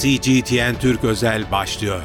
[0.00, 2.02] CGTN Türk Özel başlıyor.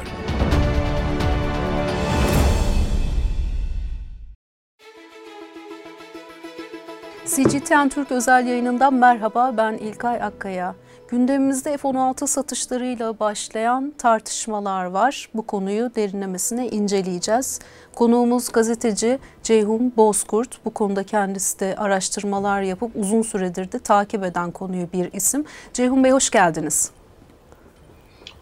[7.26, 10.74] CGTN Türk özel yayınından merhaba ben İlkay Akkaya.
[11.08, 15.28] Gündemimizde F-16 satışlarıyla başlayan tartışmalar var.
[15.34, 17.60] Bu konuyu derinlemesine inceleyeceğiz.
[17.94, 20.64] Konuğumuz gazeteci Ceyhun Bozkurt.
[20.64, 25.44] Bu konuda kendisi de araştırmalar yapıp uzun süredir de takip eden konuyu bir isim.
[25.72, 26.90] Ceyhun Bey hoş geldiniz.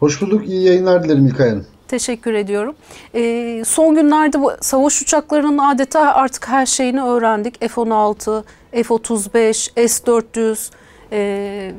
[0.01, 0.49] Hoş bulduk.
[0.49, 1.67] İyi yayınlar dilerim İlkay Hanım.
[1.89, 2.75] Teşekkür ediyorum.
[3.15, 7.61] Ee, son günlerde bu savaş uçaklarının adeta artık her şeyini öğrendik.
[7.61, 10.71] F-16, F-35, S-400.
[11.13, 11.73] Ee,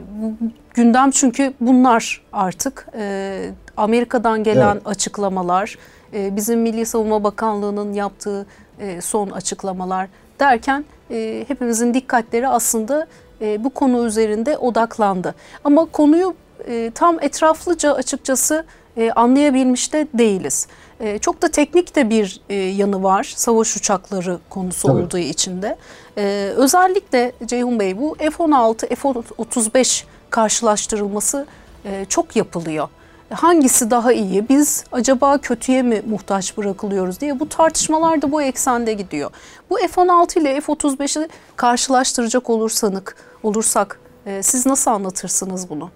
[0.73, 2.87] gündem çünkü bunlar artık.
[2.97, 4.87] Ee, Amerika'dan gelen evet.
[4.87, 5.77] açıklamalar,
[6.13, 8.45] e, bizim Milli Savunma Bakanlığı'nın yaptığı
[8.79, 10.07] e, son açıklamalar
[10.39, 13.07] derken e, hepimizin dikkatleri aslında
[13.41, 15.35] e, bu konu üzerinde odaklandı.
[15.63, 16.35] Ama konuyu
[16.67, 18.65] e, tam etraflıca açıkçası
[18.97, 20.67] e, anlayabilmiş de değiliz.
[20.99, 25.01] E, çok da teknik de bir e, yanı var savaş uçakları konusu Tabii.
[25.01, 25.77] olduğu için de.
[26.17, 31.45] E, özellikle Ceyhun Bey bu F-16, F-35 karşılaştırılması
[31.85, 32.87] e, çok yapılıyor.
[33.33, 34.49] Hangisi daha iyi?
[34.49, 39.31] Biz acaba kötüye mi muhtaç bırakılıyoruz diye bu tartışmalar da bu eksende gidiyor.
[39.69, 45.89] Bu F-16 ile F-35'i karşılaştıracak olursanık, olursak e, siz nasıl anlatırsınız bunu?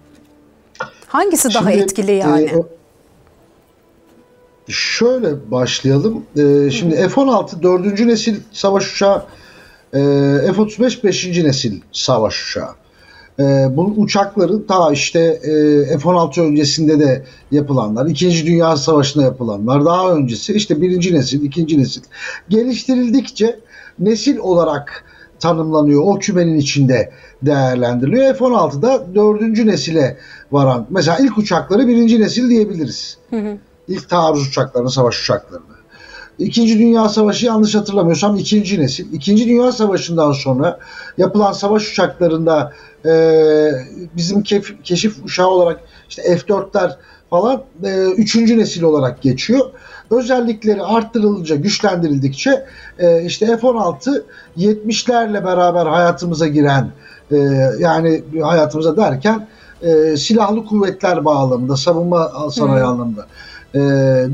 [1.06, 2.44] Hangisi daha Şimdi, etkili yani?
[2.44, 2.76] E,
[4.68, 6.22] Şöyle başlayalım.
[6.36, 9.22] Ee, şimdi F-16 dördüncü nesil savaş uçağı,
[9.92, 9.98] e,
[10.56, 12.70] F-35 beşinci nesil savaş uçağı.
[13.38, 13.42] E,
[13.76, 15.52] bunun uçakları ta işte e,
[15.98, 22.02] F-16 öncesinde de yapılanlar, İkinci Dünya Savaşı'nda yapılanlar, daha öncesi işte birinci nesil, ikinci nesil
[22.48, 23.60] geliştirildikçe
[23.98, 25.04] nesil olarak
[25.40, 26.02] tanımlanıyor.
[26.04, 28.34] O kümenin içinde değerlendiriliyor.
[28.34, 30.18] F-16'da dördüncü nesile
[30.52, 33.18] varan, mesela ilk uçakları birinci nesil diyebiliriz.
[33.30, 33.56] Hı hı.
[33.88, 35.76] İlk taarruz uçaklarını, savaş uçaklarını.
[36.38, 39.12] İkinci Dünya Savaşı yanlış hatırlamıyorsam ikinci nesil.
[39.12, 40.78] İkinci Dünya Savaşı'ndan sonra
[41.18, 42.72] yapılan savaş uçaklarında
[43.06, 43.12] e,
[44.16, 46.96] bizim kef, keşif uçağı olarak işte F-4'ler
[47.30, 49.70] falan e, üçüncü nesil olarak geçiyor.
[50.10, 52.66] Özellikleri arttırılınca, güçlendirildikçe
[52.98, 54.22] e, işte F-16
[54.58, 56.90] 70'lerle beraber hayatımıza giren
[57.30, 57.36] e,
[57.78, 59.46] yani hayatımıza derken
[59.82, 62.90] e, silahlı kuvvetler bağlamında, savunma sanayi hmm.
[62.90, 63.26] anlamında
[63.74, 63.78] e,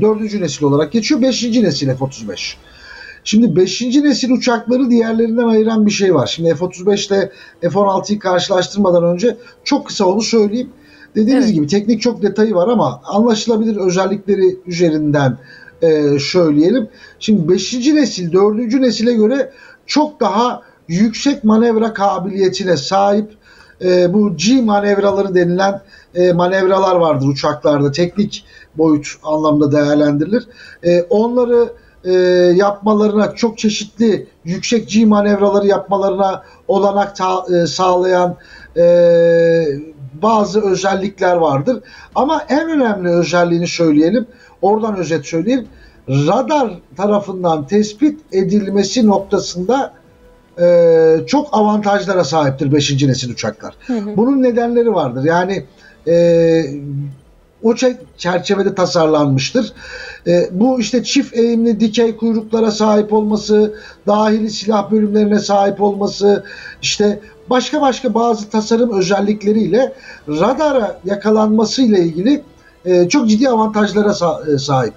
[0.01, 1.21] dördüncü nesil olarak geçiyor.
[1.21, 2.55] Beşinci nesil F-35.
[3.23, 3.81] Şimdi 5.
[3.81, 6.27] nesil uçakları diğerlerinden ayıran bir şey var.
[6.27, 7.31] Şimdi F-35 ile
[7.61, 10.69] F-16'yı karşılaştırmadan önce çok kısa onu söyleyeyim.
[11.15, 11.55] Dediğiniz evet.
[11.55, 15.37] gibi teknik çok detayı var ama anlaşılabilir özellikleri üzerinden
[15.81, 16.89] e, söyleyelim.
[17.19, 17.73] Şimdi 5.
[17.73, 18.73] nesil 4.
[18.73, 19.51] nesile göre
[19.85, 23.31] çok daha yüksek manevra kabiliyetine sahip
[23.81, 25.81] e, bu G manevraları denilen
[26.15, 27.91] e, manevralar vardır uçaklarda.
[27.91, 28.45] Teknik
[28.77, 30.47] boyut anlamda değerlendirilir.
[30.83, 31.73] E, onları
[32.05, 32.11] e,
[32.55, 38.37] yapmalarına çok çeşitli yüksek G manevraları yapmalarına olanak ta, e, sağlayan
[38.77, 38.83] e,
[40.23, 41.83] bazı özellikler vardır.
[42.15, 44.27] Ama en önemli özelliğini söyleyelim.
[44.61, 45.67] Oradan özet söyleyeyim.
[46.09, 49.93] Radar tarafından tespit edilmesi noktasında
[50.61, 53.03] e, çok avantajlara sahiptir 5.
[53.03, 53.73] nesil uçaklar.
[53.87, 54.17] Hı hı.
[54.17, 55.23] Bunun nedenleri vardır.
[55.23, 55.65] Yani
[56.07, 56.65] e,
[57.63, 57.75] o
[58.17, 59.73] çerçevede tasarlanmıştır.
[60.27, 63.73] E, bu işte çift eğimli dikey kuyruklara sahip olması,
[64.07, 66.43] dahili silah bölümlerine sahip olması,
[66.81, 69.93] işte başka başka bazı tasarım özellikleriyle
[70.27, 72.43] radara yakalanması ile ilgili
[72.85, 74.13] e, çok ciddi avantajlara
[74.53, 74.93] e, sahip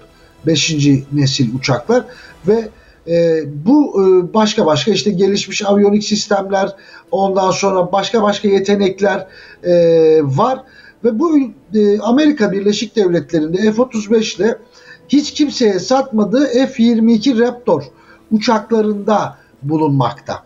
[0.46, 0.76] 5.
[1.12, 2.04] nesil uçaklar
[2.48, 2.68] ve
[3.08, 6.70] e, bu e, başka başka işte gelişmiş aviyonik sistemler,
[7.10, 9.26] ondan sonra başka başka yetenekler
[9.64, 9.72] e,
[10.22, 10.62] var
[11.04, 11.38] ve bu
[11.74, 14.58] e, Amerika Birleşik Devletleri'nde F-35 ile
[15.08, 17.82] hiç kimseye satmadığı F-22 Raptor
[18.30, 20.42] uçaklarında bulunmakta.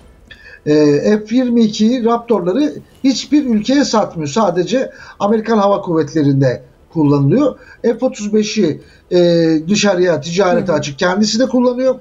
[0.67, 4.29] E, F-22 Raptor'ları hiçbir ülkeye satmıyor.
[4.29, 6.63] Sadece Amerikan Hava Kuvvetleri'nde
[6.93, 7.59] kullanılıyor.
[7.83, 8.81] F-35'i
[9.11, 11.95] e, dışarıya ticarete açık kendisi de kullanıyor.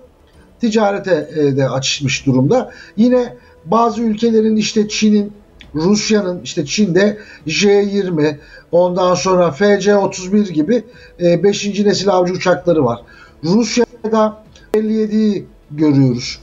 [0.61, 2.71] Ticarete e, de açmış durumda.
[2.97, 3.35] Yine
[3.65, 5.33] bazı ülkelerin işte Çin'in
[5.75, 7.17] Rusya'nın işte Çin'de
[7.47, 8.37] J-20
[8.71, 10.83] ondan sonra FC-31 gibi
[11.19, 11.65] 5.
[11.65, 13.01] E, nesil avcı uçakları var.
[13.43, 16.39] Rusya'da 57'yi görüyoruz.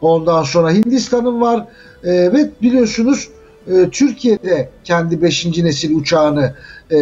[0.00, 1.66] Ondan sonra Hindistan'ın var
[2.04, 3.28] e, ve biliyorsunuz
[3.66, 5.46] e, Türkiye'de kendi 5.
[5.46, 6.54] nesil uçağını
[6.90, 6.96] e,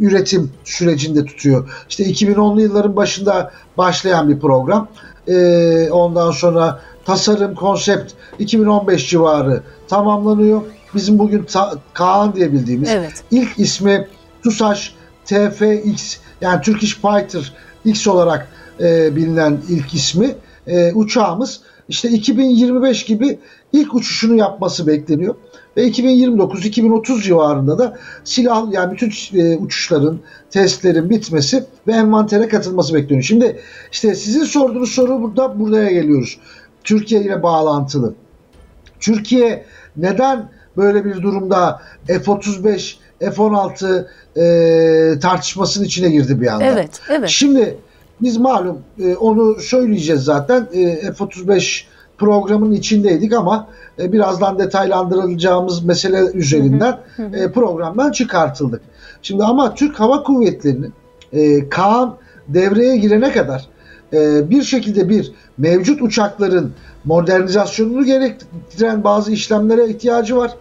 [0.00, 1.70] üretim sürecinde tutuyor.
[1.88, 4.88] İşte 2010'lu yılların başında başlayan bir program.
[5.28, 10.62] E, ondan sonra tasarım, konsept 2015 civarı tamamlanıyor
[10.94, 13.24] bizim bugün ta- Kaan diye bildiğimiz evet.
[13.30, 14.08] ilk ismi
[14.42, 17.52] TUSAŞ TFX yani Turkish Fighter
[17.84, 18.48] X olarak
[18.80, 20.34] e, bilinen ilk ismi
[20.66, 23.38] e, uçağımız işte 2025 gibi
[23.72, 25.34] ilk uçuşunu yapması bekleniyor.
[25.76, 30.18] Ve 2029-2030 civarında da silah yani bütün e, uçuşların,
[30.50, 33.22] testlerin bitmesi ve envantere katılması bekleniyor.
[33.22, 33.60] Şimdi
[33.92, 36.38] işte sizin sorduğunuz soru burada buraya geliyoruz.
[36.84, 38.14] Türkiye ile bağlantılı.
[39.00, 39.64] Türkiye
[39.96, 44.06] neden böyle bir durumda F-35, F-16
[44.36, 46.64] e, tartışmasının içine girdi bir anda?
[46.64, 47.28] Evet, evet.
[47.28, 47.76] Şimdi
[48.22, 50.68] biz malum e, onu söyleyeceğiz zaten.
[50.72, 51.84] E, F-35
[52.18, 53.68] programın içindeydik ama
[53.98, 56.98] e, birazdan detaylandırılacağımız mesele üzerinden
[57.32, 58.80] e, programdan çıkartıldık.
[59.22, 60.92] Şimdi ama Türk Hava Kuvvetleri'nin
[61.32, 62.16] e, Kaan
[62.48, 63.66] devreye girene kadar
[64.12, 66.72] e, bir şekilde bir mevcut uçakların
[67.04, 70.54] modernizasyonunu gerektiren bazı işlemlere ihtiyacı var.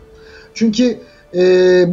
[0.53, 0.98] Çünkü
[1.36, 1.39] e,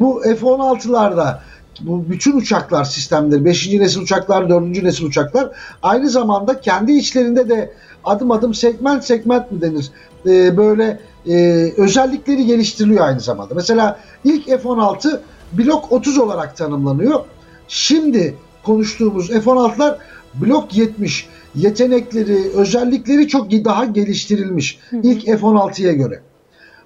[0.01, 1.39] bu F-16'larda
[1.81, 3.73] bu bütün uçaklar sistemleri 5.
[3.73, 4.83] nesil uçaklar 4.
[4.83, 5.51] nesil uçaklar
[5.83, 7.73] aynı zamanda kendi içlerinde de
[8.05, 9.91] adım adım segment segment mi denir
[10.27, 11.35] e, böyle e,
[11.77, 13.55] özellikleri geliştiriliyor aynı zamanda.
[13.55, 15.21] Mesela ilk F-16
[15.53, 17.21] blok 30 olarak tanımlanıyor.
[17.69, 19.97] Şimdi konuştuğumuz F-16'lar
[20.35, 26.21] blok 70 yetenekleri, özellikleri çok daha geliştirilmiş ilk F-16'ya göre.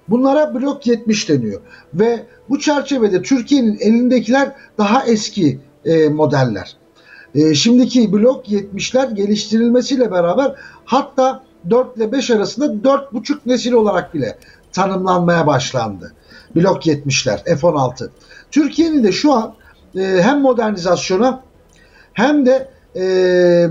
[0.09, 1.61] Bunlara blok 70 deniyor.
[1.93, 6.77] Ve bu çerçevede Türkiye'nin elindekiler daha eski e, modeller.
[7.35, 14.37] E, şimdiki blok 70'ler geliştirilmesiyle beraber hatta 4 ile 5 arasında 4,5 nesil olarak bile
[14.71, 16.13] tanımlanmaya başlandı.
[16.55, 18.09] Blok 70'ler F-16.
[18.51, 19.55] Türkiye'nin de şu an
[19.95, 21.43] e, hem modernizasyona
[22.13, 23.01] hem de e,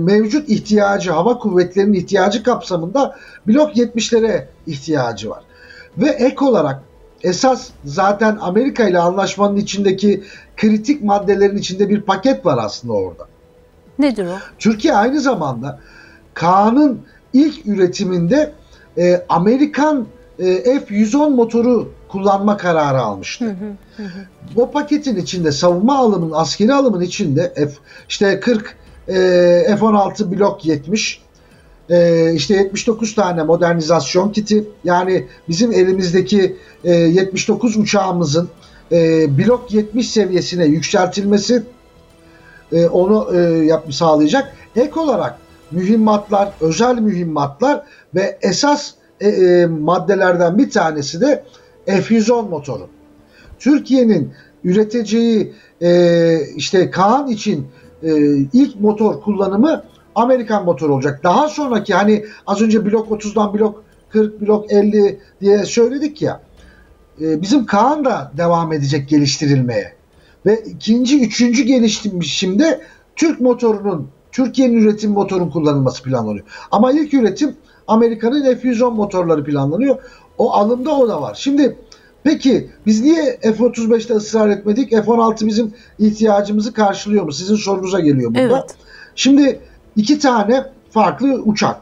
[0.00, 5.42] mevcut ihtiyacı, hava kuvvetlerinin ihtiyacı kapsamında blok 70'lere ihtiyacı var.
[5.98, 6.82] Ve ek olarak
[7.22, 10.22] esas zaten Amerika ile anlaşmanın içindeki
[10.56, 13.26] kritik maddelerin içinde bir paket var aslında orada.
[13.98, 14.38] Nedir o?
[14.58, 15.80] Türkiye aynı zamanda
[16.34, 17.00] Kaan'ın
[17.32, 18.52] ilk üretiminde
[18.98, 20.06] e, Amerikan
[20.38, 20.44] e,
[20.80, 23.44] F-110 motoru kullanma kararı almıştı.
[23.44, 23.50] Hı
[24.02, 24.20] hı, hı.
[24.56, 27.70] O paketin içinde savunma alımın, askeri alımın içinde F,
[28.08, 28.76] işte 40
[29.08, 29.12] e,
[29.78, 31.22] F-16 blok 70
[31.90, 38.48] e, işte 79 tane modernizasyon kiti yani bizim elimizdeki e, 79 uçağımızın
[38.92, 41.62] e, blok 70 seviyesine yükseltilmesi
[42.72, 44.52] e, onu e, yap, sağlayacak.
[44.76, 45.38] Ek olarak
[45.70, 47.82] mühimmatlar, özel mühimmatlar
[48.14, 48.90] ve esas
[49.20, 51.44] e, e, maddelerden bir tanesi de
[51.86, 52.88] F-110 motoru.
[53.58, 54.32] Türkiye'nin
[54.64, 55.52] üreteceği
[55.82, 57.66] e, işte Kaan için
[58.02, 58.10] e,
[58.52, 59.84] ilk motor kullanımı
[60.18, 61.20] Amerikan motoru olacak.
[61.24, 66.40] Daha sonraki hani az önce blok 30'dan blok 40, blok 50 diye söyledik ya.
[67.20, 69.92] E, bizim Kaan da devam edecek geliştirilmeye.
[70.46, 72.80] Ve ikinci, üçüncü geliştirmişimde
[73.16, 76.44] Türk motorunun, Türkiye'nin üretim motorun kullanılması planlanıyor.
[76.70, 77.56] Ama ilk üretim
[77.88, 79.96] Amerika'nın F-110 motorları planlanıyor.
[80.38, 81.34] O alımda o da var.
[81.40, 81.76] Şimdi
[82.22, 84.90] peki biz niye F-35'te ısrar etmedik?
[84.90, 87.32] F-16 bizim ihtiyacımızı karşılıyor mu?
[87.32, 88.40] Sizin sorunuza geliyor burada.
[88.40, 88.74] Evet.
[89.14, 89.60] Şimdi
[89.98, 91.80] iki tane farklı uçak.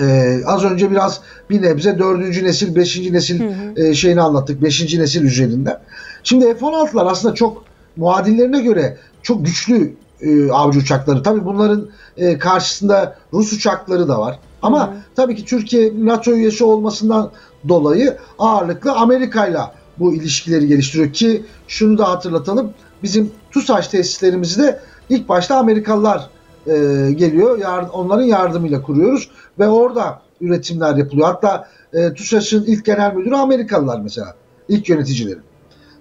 [0.00, 1.20] Ee, az önce biraz
[1.50, 3.86] bir nebze dördüncü nesil, beşinci nesil Hı hı.
[3.86, 4.62] e, şeyini anlattık.
[4.62, 5.80] Beşinci nesil üzerinden.
[6.22, 7.64] Şimdi F-16'lar aslında çok
[7.96, 11.22] muadillerine göre çok güçlü e, avcı uçakları.
[11.22, 14.38] Tabii bunların e, karşısında Rus uçakları da var.
[14.62, 14.96] Ama Hı hı.
[15.16, 17.30] tabii ki Türkiye NATO üyesi olmasından
[17.68, 22.70] dolayı ağırlıklı Amerika'yla bu ilişkileri geliştiriyor ki şunu da hatırlatalım.
[23.02, 26.30] Bizim TUSAŞ tesislerimizi de ilk başta Amerikalılar
[26.66, 26.72] e,
[27.12, 27.58] geliyor.
[27.58, 31.26] Yar- onların yardımıyla kuruyoruz ve orada üretimler yapılıyor.
[31.26, 34.34] Hatta e, TUSAŞ'ın ilk genel müdürü Amerikalılar mesela.
[34.68, 35.38] İlk yöneticileri.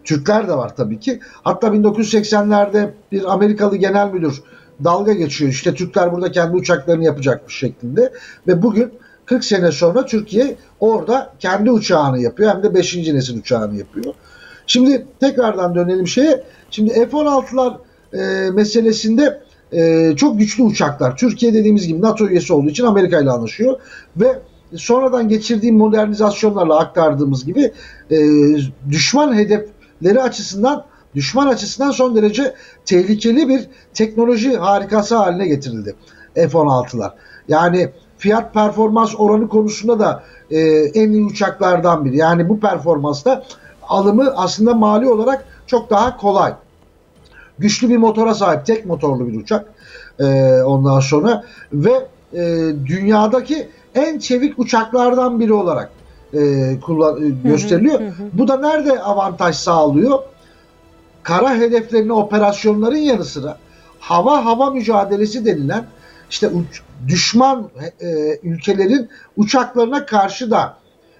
[0.03, 1.19] Türkler de var tabii ki.
[1.43, 4.43] Hatta 1980'lerde bir Amerikalı genel müdür
[4.83, 5.51] dalga geçiyor.
[5.51, 8.13] İşte Türkler burada kendi uçaklarını yapacakmış şeklinde.
[8.47, 8.91] Ve bugün
[9.25, 12.53] 40 sene sonra Türkiye orada kendi uçağını yapıyor.
[12.55, 12.95] Hem de 5.
[12.95, 14.13] nesil uçağını yapıyor.
[14.67, 16.43] Şimdi tekrardan dönelim şeye.
[16.71, 17.73] Şimdi F-16'lar
[18.13, 19.41] e, meselesinde
[19.71, 21.17] e, çok güçlü uçaklar.
[21.17, 23.79] Türkiye dediğimiz gibi NATO üyesi olduğu için Amerika ile anlaşıyor.
[24.17, 24.39] Ve
[24.75, 27.71] sonradan geçirdiğim modernizasyonlarla aktardığımız gibi
[28.11, 28.17] e,
[28.89, 30.85] düşman hedefleri açısından
[31.15, 35.95] düşman açısından son derece tehlikeli bir teknoloji harikası haline getirildi
[36.35, 37.11] F-16'lar.
[37.47, 40.59] Yani fiyat performans oranı konusunda da e,
[40.93, 42.17] en iyi uçaklardan biri.
[42.17, 43.43] Yani bu performansta
[43.87, 46.53] alımı aslında mali olarak çok daha kolay.
[47.61, 49.65] Güçlü bir motora sahip, tek motorlu bir uçak.
[50.19, 50.25] E,
[50.61, 52.39] ondan sonra ve e,
[52.85, 55.91] dünyadaki en çevik uçaklardan biri olarak
[56.33, 56.39] e,
[56.79, 57.99] kullan, e, gösteriliyor.
[57.99, 58.23] hı hı.
[58.33, 60.19] Bu da nerede avantaj sağlıyor?
[61.23, 63.57] kara hedeflerine operasyonların yanı sıra
[63.99, 65.85] hava hava mücadelesi denilen
[66.29, 67.69] işte uç- düşman
[68.01, 70.77] e, ülkelerin uçaklarına karşı da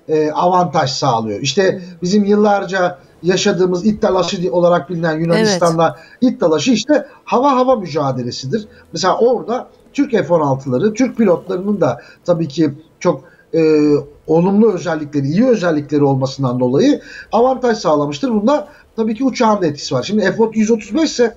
[0.07, 1.39] e, avantaj sağlıyor.
[1.39, 8.67] İşte bizim yıllarca yaşadığımız it dalaşı olarak bilinen Yunanistan'da it dalaşı işte hava hava mücadelesidir.
[8.93, 13.23] Mesela orada Türk F-16'ları, Türk pilotlarının da tabii ki çok
[13.53, 13.91] e,
[14.27, 17.01] olumlu özellikleri, iyi özellikleri olmasından dolayı
[17.31, 18.29] avantaj sağlamıştır.
[18.29, 20.03] Bunda tabii ki uçağın da etkisi var.
[20.03, 21.35] Şimdi F-135 ise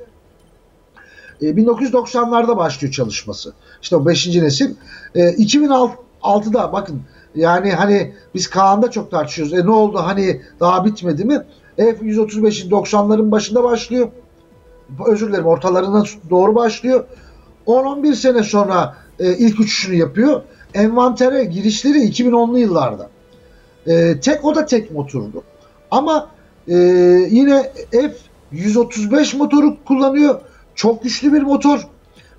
[1.43, 3.53] e, 1990'larda başlıyor çalışması.
[3.83, 4.27] İşte o 5.
[4.27, 4.75] nesil.
[5.15, 7.03] E, 2006'da bakın
[7.35, 9.55] yani hani biz Kaan'da çok tartışıyoruz.
[9.55, 11.43] E ne oldu hani daha bitmedi mi?
[11.77, 14.09] F-135'in 90'ların başında başlıyor.
[15.07, 17.05] Özür dilerim ortalarına doğru başlıyor.
[17.67, 20.43] 10-11 sene sonra e, ilk uçuşunu yapıyor.
[20.75, 23.11] Envantere girişleri 2010'lu yıllarda.
[23.87, 25.43] E, tek o da tek motordu.
[25.91, 26.31] Ama
[26.69, 26.75] e,
[27.31, 30.41] yine F-135 motoru kullanıyor.
[30.75, 31.89] Çok güçlü bir motor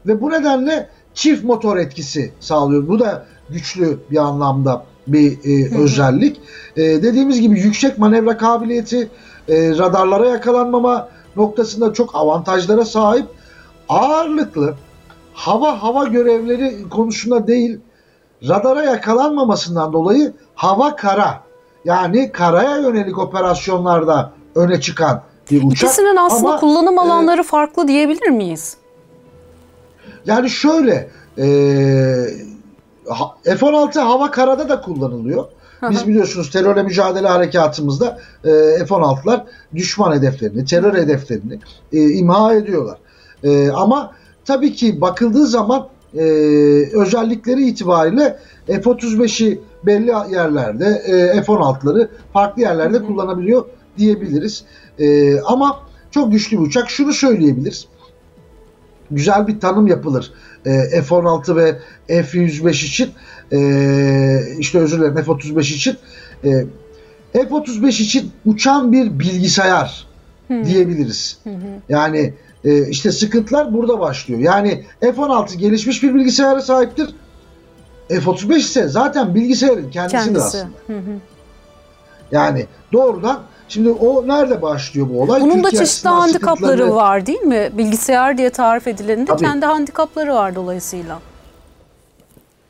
[0.08, 2.88] ve bu nedenle çift motor etkisi sağlıyor.
[2.88, 6.42] Bu da güçlü bir anlamda bir e, özellik.
[6.78, 9.10] E, dediğimiz gibi yüksek manevra kabiliyeti,
[9.50, 13.26] e, radarlara yakalanmama noktasında çok avantajlara sahip.
[13.90, 14.76] Ağırlıklı
[15.34, 17.80] hava hava görevleri konusunda değil,
[18.48, 21.42] radara yakalanmamasından dolayı hava kara
[21.86, 25.22] yani karaya yönelik operasyonlarda öne çıkan
[25.52, 25.90] bir uçak.
[25.90, 28.78] İkisinin aslında Ama, kullanım e, alanları farklı diyebilir miyiz?
[30.26, 31.46] Yani şöyle e,
[33.44, 35.46] F-16 hava karada da kullanılıyor.
[35.90, 38.50] Biz biliyorsunuz terörle mücadele harekatımızda e,
[38.86, 39.42] F-16'lar
[39.76, 41.60] düşman hedeflerini, terör hedeflerini
[41.94, 42.98] e, imha ediyorlar.
[43.44, 44.12] E, ama
[44.46, 46.22] tabii ki bakıldığı zaman e,
[46.94, 53.66] özellikleri itibariyle F-35'i belli yerlerde, e, F-16'ları farklı yerlerde kullanabiliyor
[53.98, 54.64] diyebiliriz.
[55.00, 55.80] E, ama
[56.12, 56.90] çok güçlü bir uçak.
[56.90, 57.88] Şunu söyleyebiliriz
[59.12, 60.34] güzel bir tanım yapılır.
[60.66, 63.10] E, F-16 ve F-105 için
[63.52, 65.98] e, işte özür dilerim F-35 için
[66.44, 66.66] e,
[67.34, 70.08] F-35 için uçan bir bilgisayar
[70.48, 70.66] Hı.
[70.66, 71.40] diyebiliriz.
[71.90, 72.34] Yani
[72.64, 74.40] e, işte sıkıntılar burada başlıyor.
[74.40, 77.10] Yani F-16 gelişmiş bir bilgisayara sahiptir.
[78.10, 80.46] F-35 ise zaten bilgisayarın kendisidir Kendisi.
[80.46, 80.74] aslında.
[80.88, 81.20] Hı hı.
[82.32, 85.42] Yani doğrudan şimdi o nerede başlıyor bu olay?
[85.42, 87.70] Bunun da Türkiye çeşitli açısından handikapları sıkıntıları- var değil mi?
[87.74, 91.20] Bilgisayar diye tarif edilenin de kendi handikapları var dolayısıyla.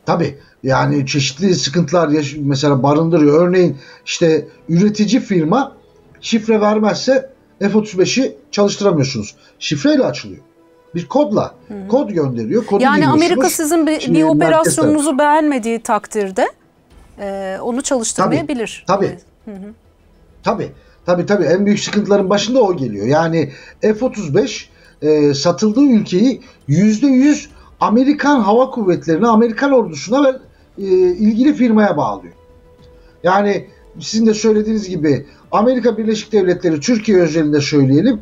[0.06, 3.48] Tabii yani çeşitli sıkıntılar mesela barındırıyor.
[3.48, 5.72] Örneğin işte üretici firma
[6.22, 9.36] şifre vermezse F-35'i çalıştıramıyorsunuz.
[9.60, 10.42] Şifreyle açılıyor.
[10.96, 11.56] Bir kodla.
[11.90, 12.66] Kod gönderiyor.
[12.66, 13.08] Kodu Yani.
[13.08, 16.48] Amerika sizin bir, Şimdi bir operasyonunuzu beğenmediği takdirde
[17.20, 18.84] e, onu çalıştırmayabilir.
[18.88, 19.18] Tabii.
[19.46, 19.60] Tabii.
[20.44, 20.72] Tabii
[21.06, 23.08] tabii en büyük sıkıntıların başında o geliyor.
[23.08, 24.66] Yani F-35
[25.02, 27.46] e, satıldığı ülkeyi %100
[27.80, 30.30] Amerikan Hava Kuvvetleri'ne, Amerikan ordusuna ve
[30.78, 32.34] e, ilgili firmaya bağlıyor.
[33.24, 33.68] Yani
[34.00, 38.20] sizin de söylediğiniz gibi Amerika Birleşik Devletleri Türkiye özelinde söyleyelim.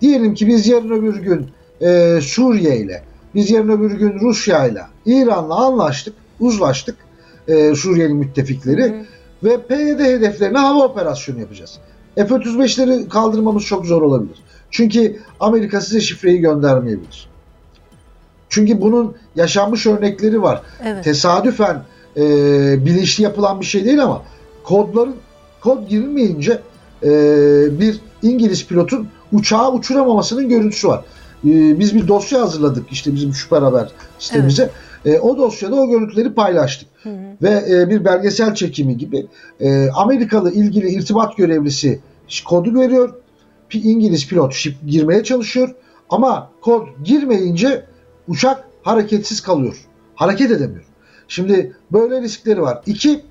[0.00, 1.46] Diyelim ki biz yarın öbür gün
[1.80, 3.02] e, Suriye ile,
[3.34, 6.96] biz yarın öbür gün Rusya ile, İran'la anlaştık, uzlaştık
[7.48, 8.94] e, Suriye'nin müttefikleri hı.
[9.44, 11.78] ve PYD hedeflerine hava operasyonu yapacağız.
[12.16, 14.36] F-35'leri kaldırmamız çok zor olabilir.
[14.70, 17.28] Çünkü Amerika size şifreyi göndermeyebilir.
[18.48, 20.62] Çünkü bunun yaşanmış örnekleri var.
[20.84, 21.04] Evet.
[21.04, 21.82] Tesadüfen
[22.16, 22.22] e,
[22.86, 24.22] bilinçli yapılan bir şey değil ama
[24.64, 25.16] kodların
[25.60, 26.60] kod girilmeyince
[27.02, 27.10] e,
[27.80, 31.04] bir İngiliz pilotun uçağı uçuramamasının görüntüsü var.
[31.44, 34.70] E, biz bir dosya hazırladık işte bizim süper haber sitemize.
[35.04, 36.88] E, o dosyada o görüntüleri paylaştık.
[37.02, 37.14] Hı hı.
[37.42, 39.26] Ve e, bir belgesel çekimi gibi
[39.60, 42.00] e, Amerikalı ilgili irtibat görevlisi
[42.44, 43.14] kodu veriyor.
[43.72, 45.74] İngiliz pilot şif- girmeye çalışıyor
[46.10, 47.86] ama kod girmeyince
[48.28, 49.76] uçak hareketsiz kalıyor.
[50.14, 50.84] Hareket edemiyor.
[51.28, 52.82] Şimdi böyle riskleri var.
[52.86, 53.24] İki,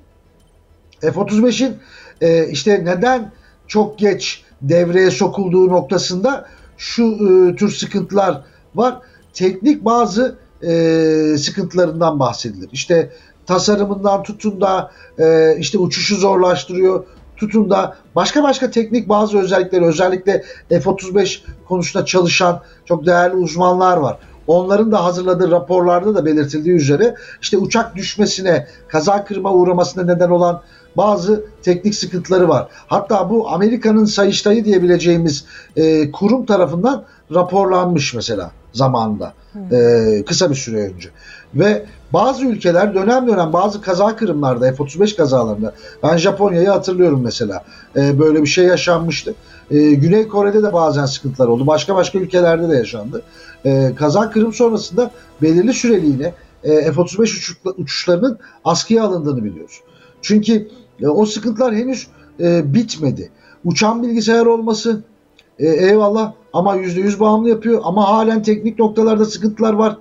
[1.02, 1.76] F-35'in
[2.22, 3.32] e, işte neden
[3.68, 8.42] çok geç devreye sokulduğu noktasında şu e, tür sıkıntılar
[8.76, 9.02] var.
[9.34, 12.70] Teknik bazı e, sıkıntılarından bahsedilir.
[12.72, 13.12] İşte
[13.46, 17.06] tasarımından tutun da e, işte uçuşu zorlaştırıyor.
[17.38, 24.18] Tutun da başka başka teknik bazı özellikleri özellikle F-35 konusunda çalışan çok değerli uzmanlar var.
[24.48, 30.62] Onların da hazırladığı raporlarda da belirtildiği üzere işte uçak düşmesine, kaza kırma uğramasına neden olan
[30.98, 32.68] bazı teknik sıkıntıları var.
[32.88, 35.46] Hatta bu Amerika'nın Sayıştayı diyebileceğimiz
[35.76, 39.34] e, kurum tarafından raporlanmış mesela zamanında.
[39.72, 41.10] E, kısa bir süre önce.
[41.56, 47.64] Ve bazı ülkeler dönem dönem bazı kaza kırımlarda F-35 kazalarında ben Japonya'yı hatırlıyorum mesela.
[47.96, 49.36] E, böyle bir şey yaşanmıştı.
[49.72, 51.68] E, Güney Kore'de de bazen sıkıntılar oldu.
[51.68, 53.22] Başka başka ülkelerde de yaşandı.
[53.66, 59.82] E, kaza kırım sonrasında belirli süreliğine e, F-35 uçuşla- uçuşlarının askıya alındığını biliyoruz.
[60.22, 60.68] Çünkü
[61.02, 62.08] e, o sıkıntılar henüz
[62.40, 63.32] e, bitmedi.
[63.66, 65.04] Uçan bilgisayar olması
[65.60, 69.98] e, eyvallah ama %100 bağımlı yapıyor ama halen teknik noktalarda sıkıntılar var.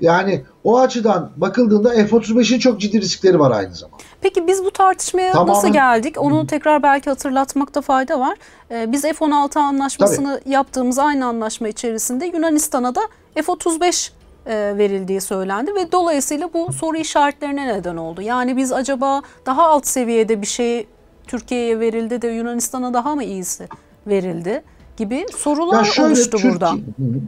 [0.00, 4.02] Yani o açıdan bakıldığında F-35'in çok ciddi riskleri var aynı zamanda.
[4.20, 6.14] Peki biz bu tartışmaya Tamamen- nasıl geldik?
[6.18, 8.36] Onu tekrar belki hatırlatmakta fayda var.
[8.70, 13.00] Ee, biz F-16 anlaşmasını yaptığımız aynı anlaşma içerisinde Yunanistan'a da
[13.34, 14.10] F-35
[14.46, 18.22] e, verildiği söylendi ve dolayısıyla bu soru işaretlerine neden oldu.
[18.22, 20.86] Yani biz acaba daha alt seviyede bir şey
[21.26, 23.68] Türkiye'ye verildi de Yunanistan'a daha mı iyisi
[24.06, 24.62] verildi
[24.96, 26.72] gibi sorular oluştu Türkiye- burada.
[26.72, 27.20] Hı hı.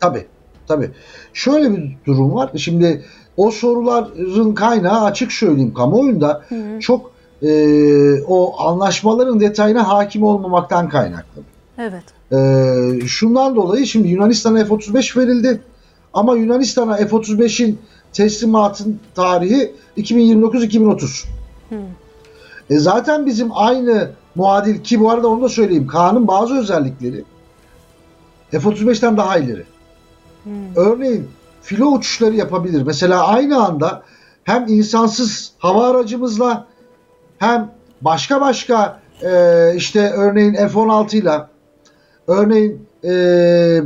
[0.00, 0.26] Tabii,
[0.68, 0.90] tabii.
[1.32, 2.50] Şöyle bir durum var.
[2.56, 3.04] Şimdi
[3.36, 6.44] o soruların kaynağı açık söyleyeyim kamuoyunda
[6.80, 7.10] çok
[7.42, 11.42] e, o anlaşmaların detayına hakim olmamaktan kaynaklı.
[11.78, 12.04] Evet.
[12.32, 15.60] E, şundan dolayı şimdi Yunanistan'a F-35 verildi
[16.14, 17.78] ama Yunanistan'a F-35'in
[18.12, 21.24] teslimatın tarihi 2029-2030.
[22.70, 25.86] E zaten bizim aynı muadil ki bu arada onu da söyleyeyim.
[25.86, 27.24] Kaan'ın bazı özellikleri
[28.50, 29.64] F-35'ten daha ileri.
[30.76, 31.28] Örneğin
[31.62, 32.82] filo uçuşları yapabilir.
[32.82, 34.02] Mesela aynı anda
[34.44, 36.66] hem insansız hava aracımızla
[37.38, 41.40] hem başka başka e, işte örneğin F-16 ile
[42.26, 43.10] örneğin e,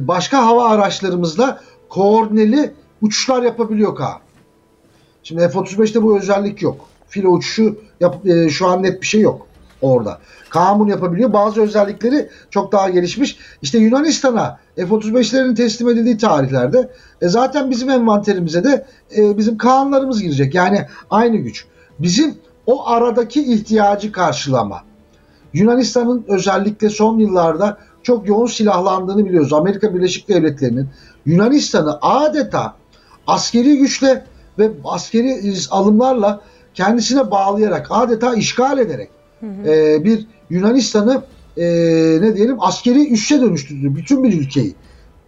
[0.09, 4.19] başka hava araçlarımızla koordineli uçuşlar yapabiliyor Kaan.
[5.23, 6.89] Şimdi F-35'te bu özellik yok.
[7.09, 9.47] Filo uçuşu yap, e, şu an net bir şey yok
[9.83, 10.19] orada.
[10.51, 11.33] Kaan bunu yapabiliyor.
[11.33, 13.39] Bazı özellikleri çok daha gelişmiş.
[13.63, 16.91] İşte Yunanistan'a F-35'lerin teslim edildiği tarihlerde
[17.23, 18.87] e, zaten bizim envanterimize de
[19.17, 20.55] e, bizim Kaanlarımız girecek.
[20.55, 21.65] Yani aynı güç.
[21.99, 22.35] Bizim
[22.67, 24.83] o aradaki ihtiyacı karşılama.
[25.53, 29.53] Yunanistan'ın özellikle son yıllarda çok yoğun silahlandığını biliyoruz.
[29.53, 30.89] Amerika Birleşik Devletleri'nin
[31.27, 32.75] Yunanistan'ı adeta
[33.27, 34.25] askeri güçle
[34.59, 36.41] ve askeri alımlarla
[36.75, 39.11] kendisine bağlayarak adeta işgal ederek
[39.67, 41.23] e, bir Yunanistan'ı
[41.57, 41.65] e,
[42.21, 44.75] ne diyelim askeri üsse dönüştürdü bütün bir ülkeyi.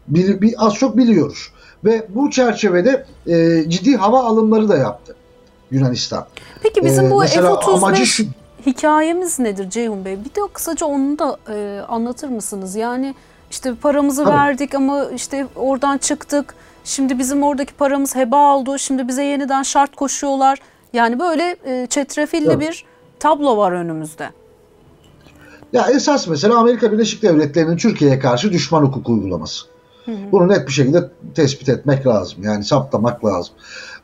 [0.08, 1.52] Bir, bir az çok biliyoruz.
[1.84, 5.16] Ve bu çerçevede e, ciddi hava alımları da yaptı
[5.70, 6.26] Yunanistan.
[6.62, 8.24] Peki bizim Ee, bu mesela amacı F-35 şu-
[8.66, 10.18] hikayemiz nedir Ceyhun Bey?
[10.24, 12.76] Bir de kısaca onu da e, anlatır mısınız?
[12.76, 13.14] Yani
[13.50, 14.34] işte paramızı Tabii.
[14.36, 16.54] verdik ama işte oradan çıktık.
[16.84, 18.78] Şimdi bizim oradaki paramız heba oldu.
[18.78, 20.58] Şimdi bize yeniden şart koşuyorlar.
[20.92, 22.64] Yani böyle e, çetrefilli Tabii.
[22.64, 22.84] bir
[23.24, 24.30] tablo var önümüzde.
[25.72, 29.66] Ya esas mesela Amerika Birleşik Devletleri'nin Türkiye'ye karşı düşman hukuku uygulaması.
[30.32, 32.42] Bunu net bir şekilde tespit etmek lazım.
[32.42, 33.54] Yani saptamak lazım.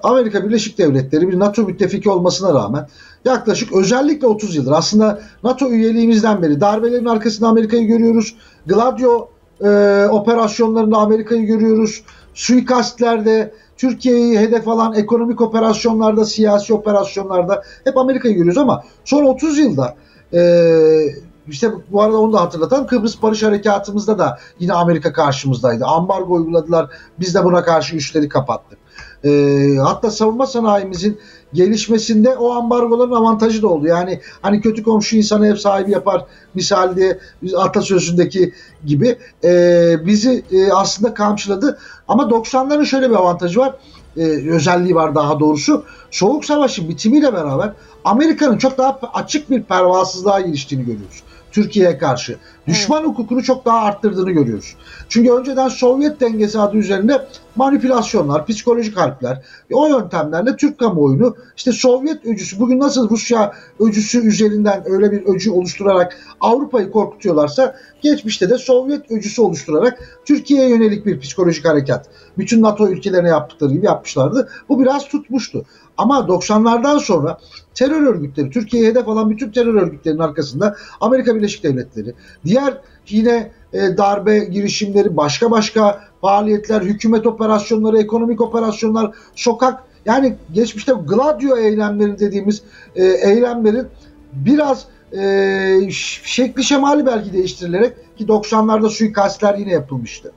[0.03, 2.89] Amerika Birleşik Devletleri bir NATO müttefiki olmasına rağmen
[3.25, 8.35] yaklaşık özellikle 30 yıldır aslında NATO üyeliğimizden beri darbelerin arkasında Amerika'yı görüyoruz.
[8.67, 9.29] Gladio
[9.65, 9.69] e,
[10.11, 12.05] operasyonlarında Amerika'yı görüyoruz.
[12.35, 19.97] Suikastlerde Türkiye'yi hedef alan ekonomik operasyonlarda, siyasi operasyonlarda hep Amerika'yı görüyoruz ama son 30 yılda
[20.33, 20.41] e,
[21.51, 25.85] işte bu arada onu da hatırlatan Kıbrıs Barış Harekatı'mızda da yine Amerika karşımızdaydı.
[25.85, 26.91] Ambargo uyguladılar.
[27.21, 28.79] Biz de buna karşı üstleri kapattık.
[29.25, 31.21] E, hatta savunma sanayimizin
[31.53, 33.87] gelişmesinde o ambargoların avantajı da oldu.
[33.87, 38.55] Yani hani kötü komşu insanı ev sahibi yapar misali biz atasözündeki
[38.87, 41.79] gibi e, bizi e, aslında kamçıladı.
[42.09, 43.75] Ama 90'ların şöyle bir avantajı var.
[44.17, 45.85] E, özelliği var daha doğrusu.
[46.11, 47.73] Soğuk Savaş'ın bitimiyle beraber
[48.05, 51.23] Amerika'nın çok daha açık bir pervasızlığa giriştiğini görüyoruz.
[51.53, 52.37] Türkiye'ye karşı.
[52.67, 54.77] Düşman hukukunu çok daha arttırdığını görüyoruz.
[55.09, 62.27] Çünkü önceden Sovyet dengesi adı üzerinde manipülasyonlar, psikolojik harpler, o yöntemlerle Türk kamuoyunu işte Sovyet
[62.27, 69.11] öcüsü, bugün nasıl Rusya öcüsü üzerinden öyle bir öcü oluşturarak Avrupa'yı korkutuyorlarsa geçmişte de Sovyet
[69.11, 72.07] öcüsü oluşturarak Türkiye'ye yönelik bir psikolojik harekat.
[72.39, 74.49] Bütün NATO ülkelerine yaptıkları gibi yapmışlardı.
[74.69, 75.65] Bu biraz tutmuştu.
[75.97, 77.39] Ama 90'lardan sonra
[77.75, 82.75] terör örgütleri, Türkiye'ye hedef alan bütün terör örgütlerinin arkasında Amerika Birleşik Devletleri, diğer
[83.09, 91.57] yine e, darbe girişimleri, başka başka faaliyetler, hükümet operasyonları, ekonomik operasyonlar, sokak yani geçmişte Gladio
[91.57, 92.63] eylemleri dediğimiz
[92.97, 93.87] e, eylemlerin
[94.33, 95.91] biraz e,
[96.23, 100.33] şekli şemali belki değiştirilerek ki 90'larda suikastler yine yapılmıştı.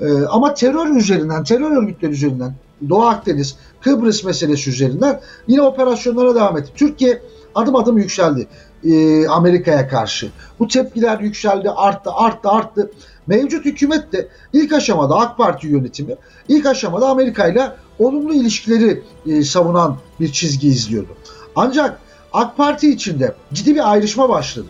[0.00, 2.54] E, ama terör üzerinden, terör örgütleri üzerinden
[2.88, 6.70] Doğu Akdeniz, Kıbrıs meselesi üzerinden yine operasyonlara devam etti.
[6.76, 7.22] Türkiye
[7.54, 8.48] adım adım yükseldi
[8.84, 10.30] e, Amerika'ya karşı.
[10.58, 12.90] Bu tepkiler yükseldi, arttı, arttı, arttı.
[13.26, 16.16] Mevcut hükümet de ilk aşamada AK Parti yönetimi
[16.48, 21.16] ilk aşamada Amerika ile olumlu ilişkileri e, savunan bir çizgi izliyordu.
[21.56, 22.00] Ancak
[22.32, 24.66] AK Parti içinde ciddi bir ayrışma başladı.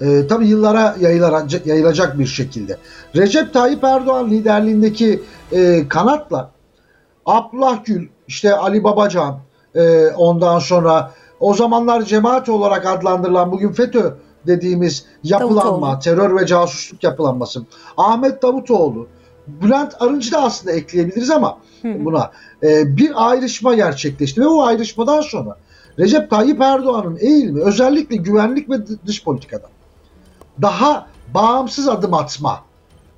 [0.00, 0.96] E, tabii yıllara
[1.64, 2.78] yayılacak, bir şekilde.
[3.16, 6.50] Recep Tayyip Erdoğan liderliğindeki e, kanatla
[7.26, 9.38] Abdullah Gül, işte Ali Babacan,
[9.74, 14.14] e, ondan sonra o zamanlar cemaat olarak adlandırılan bugün FETÖ
[14.46, 15.98] dediğimiz yapılanma, Davutoğlu.
[15.98, 17.62] terör ve casusluk yapılanması.
[17.96, 19.06] Ahmet Davutoğlu,
[19.46, 22.30] Bülent Arınç'ı da aslında ekleyebiliriz ama buna
[22.62, 25.56] e, bir ayrışma gerçekleşti ve o ayrışmadan sonra
[25.98, 29.66] Recep Tayyip Erdoğan'ın eğilimi özellikle güvenlik ve dış politikada
[30.62, 32.60] daha bağımsız adım atma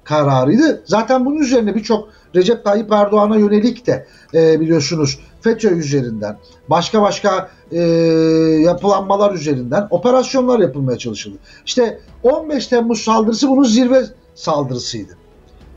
[0.04, 0.82] kararıydı.
[0.86, 7.50] Zaten bunun üzerine birçok Recep Tayyip Erdoğan'a yönelik de e, biliyorsunuz FETÖ üzerinden başka başka
[7.72, 7.80] e,
[8.60, 11.36] yapılanmalar üzerinden operasyonlar yapılmaya çalışıldı.
[11.66, 15.16] İşte 15 Temmuz saldırısı bunun zirve saldırısıydı.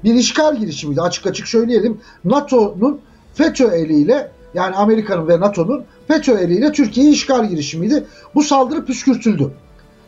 [0.04, 2.02] Bir işgal girişimiydi açık açık söyleyelim.
[2.26, 3.02] NATO'nun
[3.34, 8.06] FETÖ eliyle yani Amerika'nın ve NATO'nun FETÖ eliyle Türkiye'yi işgal girişimiydi.
[8.36, 9.52] Bu saldırı püskürtüldü.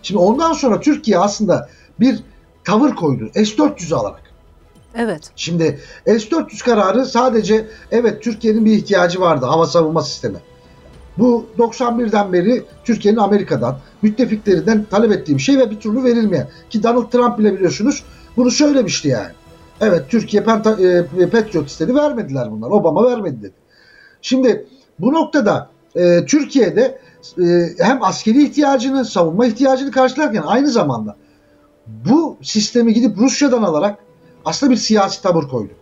[0.02, 2.24] Şimdi ondan sonra Türkiye aslında bir
[2.64, 3.30] tavır koydu.
[3.34, 4.29] S-400'ü alarak.
[5.00, 5.32] Evet.
[5.36, 10.38] Şimdi S-400 kararı sadece evet Türkiye'nin bir ihtiyacı vardı hava savunma sistemi.
[11.18, 16.50] Bu 91'den beri Türkiye'nin Amerika'dan, müttefiklerinden talep ettiği bir şey ve bir türlü verilmeyen.
[16.70, 18.04] Ki Donald Trump bile biliyorsunuz
[18.38, 19.32] bunu söylemişti yani.
[19.82, 22.70] Evet Türkiye Penta, e, Patriot istedi vermediler bunlar.
[22.70, 23.54] Obama vermedi dedi.
[24.22, 24.68] Şimdi
[25.00, 27.00] bu noktada e, Türkiye'de
[27.42, 27.44] e,
[27.80, 31.16] hem askeri ihtiyacını, savunma ihtiyacını karşılarken aynı zamanda
[31.88, 34.09] bu sistemi gidip Rusya'dan alarak
[34.50, 35.74] aslında bir siyasi tavır koydu.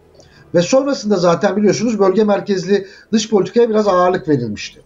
[0.55, 4.81] Ve sonrasında zaten biliyorsunuz bölge merkezli dış politikaya biraz ağırlık verilmişti.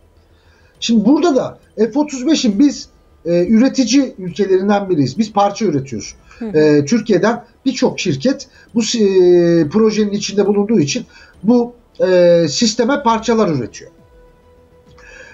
[0.80, 2.90] Şimdi burada da F-35'in biz
[3.26, 5.18] e, üretici ülkelerinden biriyiz.
[5.18, 6.16] Biz parça üretiyoruz.
[6.54, 11.06] E, Türkiye'den birçok şirket bu e, projenin içinde bulunduğu için
[11.44, 11.74] bu
[12.08, 13.92] e, sisteme parçalar üretiyor.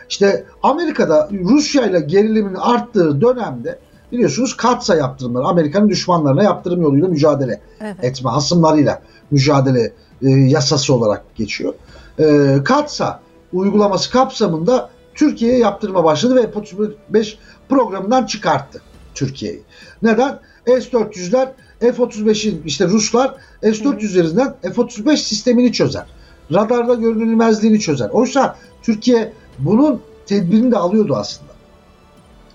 [0.09, 3.79] İşte Amerika'da Rusya ile gerilimin arttığı dönemde
[4.11, 7.95] biliyorsunuz katsa yaptırımları Amerika'nın düşmanlarına yaptırım yoluyla mücadele Evet.
[8.01, 11.73] etme hasımlarıyla mücadele e, yasası olarak geçiyor.
[12.19, 13.19] E, katsa
[13.53, 17.35] uygulaması kapsamında Türkiye'ye yaptırma başladı ve F-35
[17.69, 18.81] programından çıkarttı
[19.15, 19.61] Türkiye'yi.
[20.01, 20.39] Neden?
[20.65, 21.47] S-400'ler
[21.79, 26.05] F-35'in işte Ruslar S-400 üzerinden F-35 sistemini çözer.
[26.53, 28.09] Radarda görünülmezliğini çözer.
[28.09, 31.46] Oysa Türkiye bunun tedbirini de alıyordu aslında.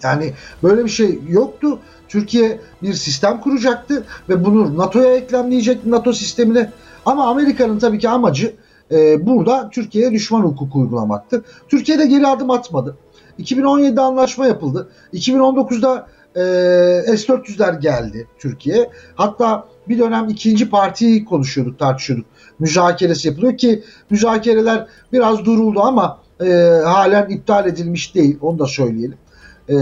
[0.02, 1.78] Yani böyle bir şey yoktu.
[2.08, 6.70] Türkiye bir sistem kuracaktı ve bunu NATO'ya eklemleyecekti NATO sistemine.
[7.06, 8.54] Ama Amerika'nın tabii ki amacı
[8.90, 11.44] e, burada Türkiye'ye düşman hukuku uygulamaktı.
[11.68, 12.96] Türkiye de geri adım atmadı.
[13.38, 14.88] 2017'de anlaşma yapıldı.
[15.14, 18.90] 2019'da e, S-400'ler geldi Türkiye'ye.
[19.14, 22.26] Hatta bir dönem ikinci partiyi konuşuyorduk, tartışıyorduk.
[22.58, 26.52] Müzakeresi yapılıyor ki müzakereler biraz duruldu ama e,
[26.84, 28.38] halen iptal edilmiş değil.
[28.40, 29.18] Onu da söyleyelim.
[29.68, 29.76] E,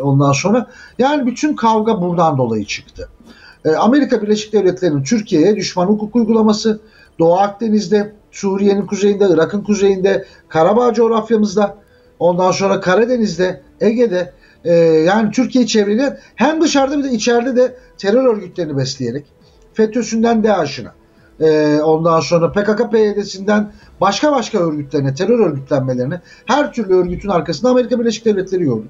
[0.00, 0.66] ondan sonra
[0.98, 3.08] yani bütün kavga buradan dolayı çıktı.
[3.64, 6.80] E, Amerika Birleşik Devletleri'nin Türkiye'ye düşman hukuk uygulaması,
[7.18, 11.76] Doğu Akdeniz'de, Suriye'nin kuzeyinde, Irak'ın kuzeyinde, Karabağ coğrafyamızda,
[12.18, 14.32] ondan sonra Karadeniz'de, Ege'de
[14.64, 19.24] e, yani Türkiye çevreleyen hem dışarıda bir de içeride de terör örgütlerini besleyerek
[19.74, 20.88] FETÖ'sünden DAEŞ'ine
[21.40, 28.00] e, ondan sonra PKK PYD'sinden başka başka örgütlerine, terör örgütlenmelerine her türlü örgütün arkasında Amerika
[28.00, 28.86] Birleşik Devletleri gördü.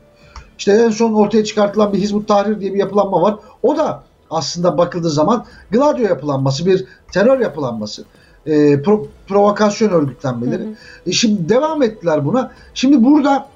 [0.58, 3.36] İşte en son ortaya çıkartılan bir Hizbut Tahrir diye bir yapılanma var.
[3.62, 8.04] O da aslında bakıldığı zaman Gladio yapılanması, bir terör yapılanması,
[8.46, 10.62] e, pro- provokasyon örgütlenmeleri.
[11.06, 12.52] E, şimdi devam ettiler buna.
[12.74, 13.48] Şimdi burada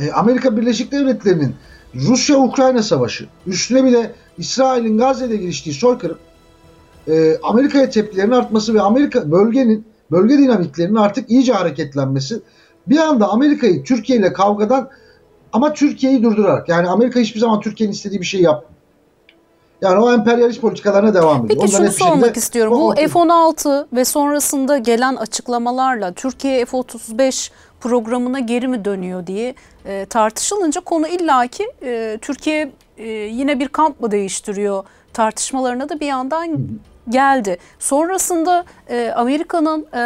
[0.00, 1.54] e, Amerika Birleşik Devletleri'nin
[1.94, 6.18] Rusya-Ukrayna savaşı, üstüne bir de İsrail'in Gazze'de giriştiği soykırım,
[7.08, 12.40] e, Amerika'ya tepkilerin artması ve Amerika bölgenin bölge dinamiklerinin artık iyice hareketlenmesi
[12.86, 14.88] bir anda Amerika'yı Türkiye ile kavgadan
[15.56, 18.72] ama Türkiye'yi durdurarak yani Amerika hiçbir zaman Türkiye'nin istediği bir şey yapmıyor.
[19.80, 21.48] Yani o emperyalist politikalarına devam ediyor.
[21.48, 22.72] Peki Ondan şunu şekilde- sormak istiyorum.
[22.72, 29.54] Bu o- F-16 ve sonrasında gelen açıklamalarla Türkiye F-35 programına geri mi dönüyor diye
[29.86, 36.06] e, tartışılınca konu illaki e, Türkiye e, yine bir kamp mı değiştiriyor tartışmalarına da bir
[36.06, 36.58] yandan
[37.08, 37.58] geldi.
[37.78, 40.02] Sonrasında e, Amerika'nın e,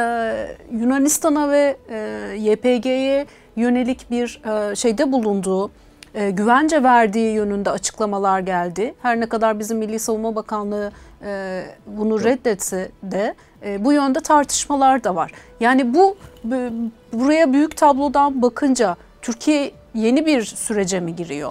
[0.73, 1.99] Yunanistan'a ve e,
[2.39, 5.71] YPG'ye yönelik bir e, şeyde bulunduğu
[6.15, 8.95] e, güvence verdiği yönünde açıklamalar geldi.
[9.03, 10.93] Her ne kadar bizim Milli Savunma Bakanlığı
[11.25, 13.35] e, bunu reddetse de
[13.67, 15.33] e, bu yönde tartışmalar da var.
[15.61, 21.51] Yani bu bu- buraya büyük tablodan bakınca Türkiye yeni bir sürece mi giriyor?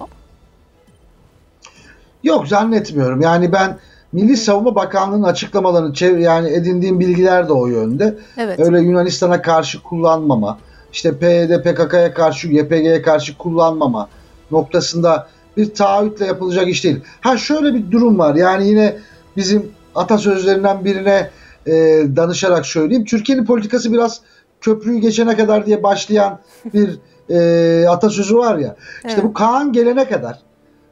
[2.22, 3.20] Yok zannetmiyorum.
[3.20, 3.78] Yani ben
[4.12, 8.18] Milli Savunma Bakanlığı'nın açıklamalarını yani edindiğim bilgiler de o yönde.
[8.36, 8.60] Evet.
[8.60, 10.58] Öyle Yunanistan'a karşı kullanmama,
[10.92, 14.08] işte PYD, PKK'ya karşı, YPG'ye karşı kullanmama
[14.50, 17.00] noktasında bir taahhütle yapılacak iş değil.
[17.20, 18.34] Ha şöyle bir durum var.
[18.34, 18.96] Yani yine
[19.36, 21.30] bizim atasözlerinden birine
[21.66, 21.72] e,
[22.16, 23.04] danışarak söyleyeyim.
[23.04, 24.20] Türkiye'nin politikası biraz
[24.60, 26.38] köprüyü geçene kadar diye başlayan
[26.74, 26.98] bir
[27.30, 28.76] e, atasözü var ya.
[28.96, 29.24] İşte Evet.
[29.24, 30.38] bu Kaan gelene kadar.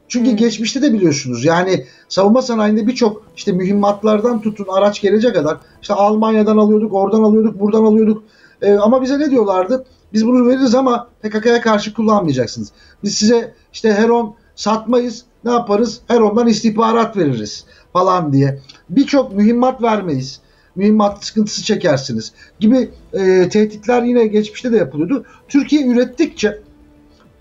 [0.07, 0.35] Çünkü Hı.
[0.35, 6.57] geçmişte de biliyorsunuz yani savunma sanayinde birçok işte mühimmatlardan tutun araç gelecek kadar işte Almanya'dan
[6.57, 8.23] alıyorduk, oradan alıyorduk, buradan alıyorduk.
[8.61, 9.85] Ee, ama bize ne diyorlardı?
[10.13, 12.71] Biz bunu veririz ama PKK'ya karşı kullanmayacaksınız.
[13.03, 15.25] Biz size işte Heron satmayız.
[15.43, 16.01] Ne yaparız?
[16.07, 18.59] Heron'dan istihbarat veririz falan diye.
[18.89, 20.39] Birçok mühimmat vermeyiz.
[20.75, 25.25] Mühimmat sıkıntısı çekersiniz gibi e, tehditler yine geçmişte de yapılıyordu.
[25.47, 26.61] Türkiye ürettikçe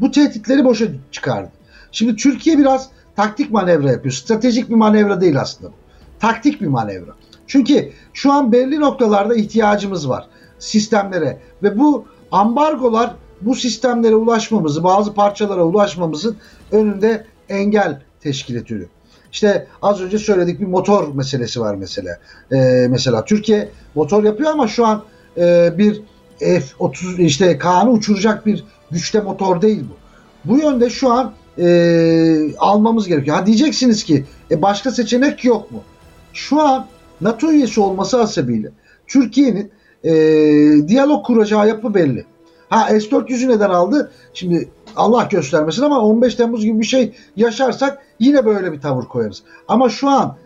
[0.01, 1.51] bu tehditleri boşa çıkardı.
[1.93, 4.13] Şimdi Türkiye biraz taktik manevra yapıyor.
[4.13, 5.73] Stratejik bir manevra değil aslında.
[6.21, 7.15] Taktik bir manevra.
[7.47, 15.15] Çünkü şu an belli noktalarda ihtiyacımız var sistemlere ve bu ambargolar bu sistemlere ulaşmamızı, bazı
[15.15, 16.37] parçalara ulaşmamızın
[16.73, 18.89] önünde engel teşkil ediyor.
[19.33, 22.19] İşte az önce söyledik bir motor meselesi var mesela.
[22.53, 25.05] Ee, mesela Türkiye motor yapıyor ama şu an
[25.37, 26.03] e, bir
[26.39, 29.97] F-30 işte Kaan'ı uçuracak bir güçte motor değil bu.
[30.53, 33.37] Bu yönde şu an e, almamız gerekiyor.
[33.37, 35.83] Ha diyeceksiniz ki e, başka seçenek yok mu?
[36.33, 36.87] Şu an
[37.21, 38.71] NATO üyesi olması hasebiyle
[39.07, 39.71] Türkiye'nin
[40.05, 40.13] e,
[40.89, 42.27] diyalog kuracağı yapı belli.
[42.69, 44.13] Ha S-400'ü neden aldı?
[44.35, 49.43] Şimdi Allah göstermesin ama 15 Temmuz gibi bir şey yaşarsak yine böyle bir tavır koyarız.
[49.69, 50.37] Ama şu an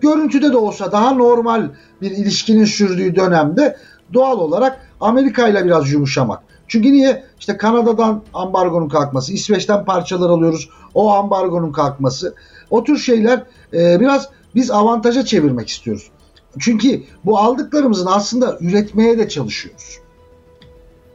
[0.00, 1.68] görüntüde de olsa daha normal
[2.00, 3.76] bir ilişkinin sürdüğü dönemde
[4.14, 6.42] doğal olarak Amerika ile biraz yumuşamak.
[6.68, 7.24] Çünkü niye?
[7.40, 12.34] İşte Kanada'dan ambargonun kalkması, İsveç'ten parçalar alıyoruz, o ambargonun kalkması.
[12.70, 16.10] O tür şeyler e, biraz biz avantaja çevirmek istiyoruz.
[16.58, 19.98] Çünkü bu aldıklarımızın aslında üretmeye de çalışıyoruz.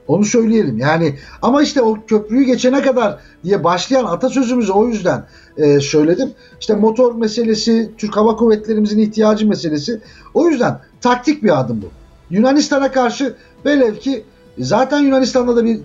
[0.07, 0.77] Onu söyleyelim.
[0.77, 5.25] Yani ama işte o köprüyü geçene kadar diye başlayan atasözümüzü o yüzden
[5.57, 6.31] e, söyledim.
[6.59, 10.01] İşte motor meselesi, Türk Hava Kuvvetlerimizin ihtiyacı meselesi.
[10.33, 11.85] O yüzden taktik bir adım bu.
[12.29, 14.25] Yunanistan'a karşı velev ki
[14.59, 15.79] zaten Yunanistan'da da bir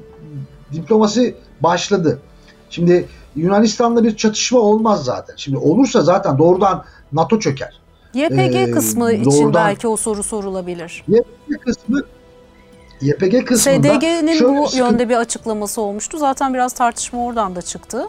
[0.73, 2.19] diplomasi başladı.
[2.71, 5.35] Şimdi Yunanistan'da bir çatışma olmaz zaten.
[5.37, 7.82] Şimdi olursa zaten doğrudan NATO çöker.
[8.15, 11.05] YPG Ee, kısmı için doğrudan- belki o soru sorulabilir.
[11.09, 12.03] YPG kısmı
[13.01, 16.19] YPG kısmında SDG'nin bu sıkıntı- yönde bir açıklaması olmuştu.
[16.19, 18.09] Zaten biraz tartışma oradan da çıktı.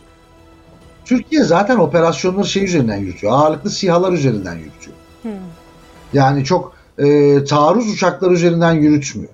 [1.05, 3.33] Türkiye zaten operasyonları şey üzerinden yürütüyor.
[3.33, 4.97] Ağırlıklı SİHA'lar üzerinden yürütüyor.
[5.21, 5.31] Hmm.
[6.13, 9.29] Yani çok e, taarruz uçakları üzerinden yürütmüyor.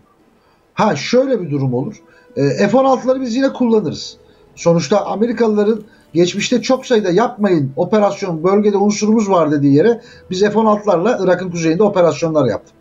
[0.73, 1.95] Ha şöyle bir durum olur.
[2.35, 4.17] E, F-16'ları biz yine kullanırız.
[4.55, 11.51] Sonuçta Amerikalıların geçmişte çok sayıda yapmayın operasyon bölgede unsurumuz var dediği yere biz F-16'larla Irak'ın
[11.51, 12.75] kuzeyinde operasyonlar yaptık.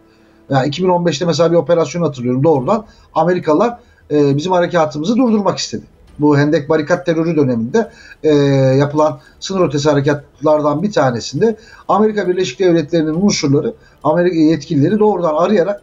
[0.51, 3.79] Yani 2015'te mesela bir operasyon hatırlıyorum doğrudan Amerikalılar
[4.11, 5.83] e, bizim harekatımızı durdurmak istedi.
[6.19, 7.91] Bu Hendek Barikat terörü döneminde
[8.23, 8.35] e,
[8.79, 11.57] yapılan sınır ötesi harekatlardan bir tanesinde
[11.89, 15.83] Amerika Birleşik Devletleri'nin unsurları, Amerika yetkilileri doğrudan arayarak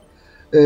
[0.54, 0.60] e,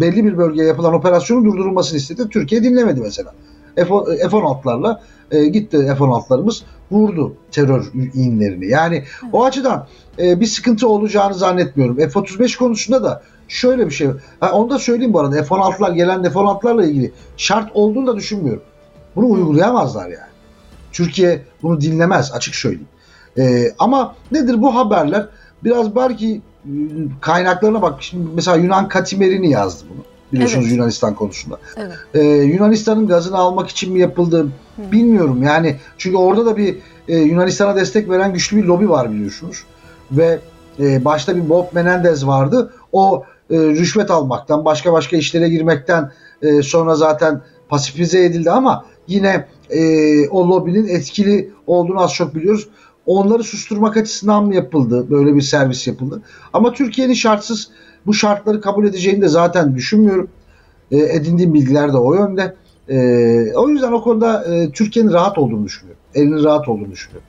[0.00, 2.28] belli bir bölgeye yapılan operasyonun durdurulmasını istedi.
[2.30, 3.32] Türkiye dinlemedi mesela.
[3.76, 3.84] F-
[4.28, 5.00] F-16'larla
[5.30, 8.66] e, gitti F-16'larımız vurdu terör inlerini.
[8.66, 9.86] Yani o açıdan
[10.18, 11.96] e, bir sıkıntı olacağını zannetmiyorum.
[11.96, 14.08] F-35 konusunda da şöyle bir şey.
[14.40, 15.42] Ha, onu da söyleyeyim bu arada.
[15.42, 18.62] F-16'lar gelen F-16'larla ilgili şart olduğunu da düşünmüyorum.
[19.16, 20.30] Bunu uygulayamazlar yani.
[20.92, 22.88] Türkiye bunu dinlemez açık söyleyeyim.
[23.38, 25.28] E, ama nedir bu haberler?
[25.64, 26.70] Biraz belki e,
[27.20, 28.02] kaynaklarına bak.
[28.02, 30.15] Şimdi mesela Yunan Katimerini yazdı bunu.
[30.32, 30.76] Biliyorsunuz Evet.
[30.76, 31.58] Yunanistan konusunda.
[31.76, 31.92] Evet.
[32.14, 37.76] Ee, Yunanistan'ın gazını almak için mi yapıldı bilmiyorum yani çünkü orada da bir e, Yunanistan'a
[37.76, 39.64] destek veren güçlü bir lobi var biliyorsunuz
[40.12, 40.38] ve
[40.80, 46.12] e, başta bir Bob Menendez vardı o e, rüşvet almaktan başka başka işlere girmekten
[46.42, 49.80] e, sonra zaten pasifize edildi ama yine e,
[50.28, 52.68] o lobinin etkili olduğunu az çok biliyoruz.
[53.06, 55.10] Onları susturmak açısından mı yapıldı?
[55.10, 56.22] Böyle bir servis yapıldı.
[56.52, 57.70] Ama Türkiye'nin şartsız
[58.06, 60.28] bu şartları kabul edeceğini de zaten düşünmüyorum.
[60.90, 62.54] E, edindiğim bilgiler de o yönde.
[62.88, 62.96] E,
[63.54, 66.00] o yüzden o konuda e, Türkiye'nin rahat olduğunu düşünüyorum.
[66.14, 67.28] Elinin rahat olduğunu düşünüyorum.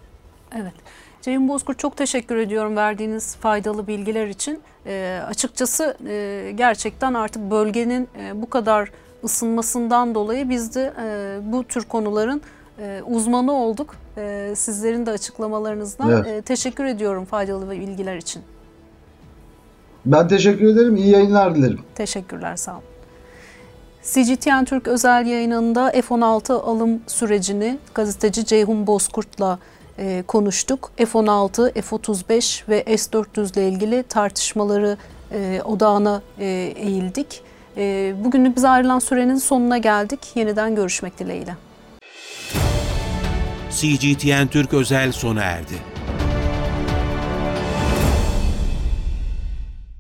[0.56, 0.74] Evet.
[1.22, 4.60] Ceyhun Bozkurt çok teşekkür ediyorum verdiğiniz faydalı bilgiler için.
[4.86, 8.92] Ee, açıkçası e, gerçekten artık bölgenin e, bu kadar
[9.24, 12.42] ısınmasından dolayı biz de e, bu tür konuların
[12.80, 13.96] e, uzmanı olduk.
[14.18, 16.28] E, sizlerin de açıklamalarınızdan Evet.
[16.28, 18.42] e, teşekkür ediyorum faydalı bilgiler için.
[20.08, 20.96] Ben teşekkür ederim.
[20.96, 21.80] İyi yayınlar dilerim.
[21.96, 22.84] Teşekkürler sağ olun.
[24.04, 29.60] CGTN Türk özel yayınında F-16 alım sürecini gazeteci Ceyhun Bozkurt'la
[30.00, 30.92] e, konuştuk.
[30.98, 34.98] F-16, F-35 ve S-400 ile ilgili tartışmaları
[35.32, 37.42] e, odağına e, eğildik.
[37.78, 40.20] E, bugünlük bize ayrılan sürenin sonuna geldik.
[40.36, 41.56] Yeniden görüşmek dileğiyle.
[43.70, 45.97] CGTN Türk özel sona erdi.